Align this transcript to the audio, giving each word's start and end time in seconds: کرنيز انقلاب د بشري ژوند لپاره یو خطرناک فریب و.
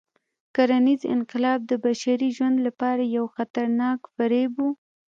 کرنيز 0.55 1.01
انقلاب 1.15 1.59
د 1.67 1.71
بشري 1.85 2.29
ژوند 2.37 2.57
لپاره 2.67 3.03
یو 3.15 3.25
خطرناک 3.35 3.99
فریب 4.15 4.53
و. 4.63 4.67